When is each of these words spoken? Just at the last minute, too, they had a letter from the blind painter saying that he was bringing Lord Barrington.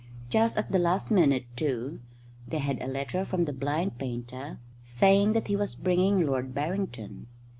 Just 0.31 0.57
at 0.57 0.71
the 0.71 0.79
last 0.79 1.11
minute, 1.11 1.45
too, 1.55 1.99
they 2.47 2.57
had 2.57 2.81
a 2.81 2.87
letter 2.87 3.23
from 3.23 3.45
the 3.45 3.53
blind 3.53 3.99
painter 3.99 4.57
saying 4.83 5.33
that 5.33 5.47
he 5.47 5.55
was 5.55 5.75
bringing 5.75 6.25
Lord 6.25 6.55
Barrington. 6.55 7.27